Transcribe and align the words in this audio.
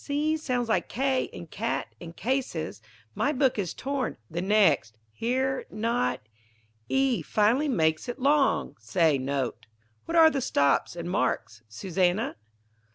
C 0.03 0.35
sounds 0.35 0.67
like 0.67 0.89
K 0.89 1.25
in 1.25 1.45
cat 1.45 1.93
and 2.01 2.15
cases. 2.17 2.81
My 3.13 3.31
book 3.31 3.59
is 3.59 3.75
torn. 3.75 4.17
The 4.31 4.41
next 4.41 4.97
Here 5.11 5.67
not 5.69 6.21
E 6.89 7.21
final 7.21 7.67
makes 7.69 8.09
it 8.09 8.17
long 8.17 8.77
say 8.79 9.19
note. 9.19 9.67
What 10.05 10.17
are 10.17 10.31
the 10.31 10.41
stops 10.41 10.95
and 10.95 11.07
marks, 11.07 11.61
Susannah? 11.69 12.37